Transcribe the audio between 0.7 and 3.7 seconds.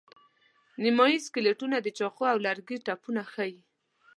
نیمایي سکلیټونه د چاقو او لرګي ټپونه ښيي.